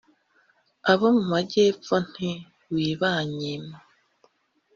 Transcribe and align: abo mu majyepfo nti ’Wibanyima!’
abo 0.91 1.07
mu 1.17 1.23
majyepfo 1.31 1.95
nti 2.07 2.29
’Wibanyima!’ 2.73 3.77